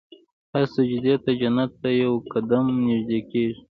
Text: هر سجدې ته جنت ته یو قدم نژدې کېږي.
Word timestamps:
هر 0.51 0.65
سجدې 0.75 1.15
ته 1.23 1.31
جنت 1.39 1.71
ته 1.81 1.89
یو 2.03 2.13
قدم 2.33 2.65
نژدې 2.87 3.19
کېږي. 3.31 3.59